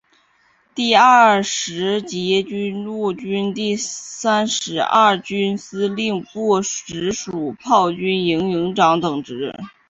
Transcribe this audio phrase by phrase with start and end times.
[0.01, 9.53] 任第二十集团军陆军第三十二军司令部直属炮兵营营长等职。